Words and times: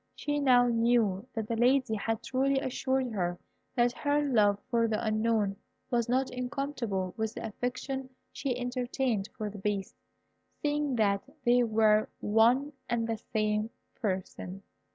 She 0.15 0.39
now 0.39 0.65
knew 0.65 1.27
that 1.35 1.47
the 1.47 1.55
Lady 1.55 1.93
had 1.93 2.23
truly 2.23 2.57
assured 2.59 3.11
her 3.11 3.37
that 3.75 3.91
her 3.91 4.23
love 4.25 4.57
for 4.71 4.87
the 4.87 4.99
Unknown 5.05 5.57
was 5.91 6.09
not 6.09 6.31
incompatible 6.31 7.13
with 7.17 7.35
the 7.35 7.45
affection 7.45 8.09
she 8.33 8.57
entertained 8.57 9.29
for 9.37 9.51
the 9.51 9.59
Beast, 9.59 9.93
seeing 10.59 10.95
that 10.95 11.21
they 11.45 11.61
were 11.61 12.09
one 12.19 12.73
and 12.89 13.05
the 13.05 13.17
same 13.31 13.69
person. 13.93 14.63